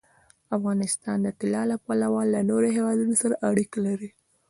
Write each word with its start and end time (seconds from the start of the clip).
افغانستان 0.57 1.17
د 1.23 1.27
طلا 1.39 1.63
له 1.71 1.77
پلوه 1.85 2.21
له 2.33 2.39
نورو 2.49 2.67
هېوادونو 2.77 3.13
سره 3.21 3.35
اړیکې 3.49 3.79
لري. 3.87 4.09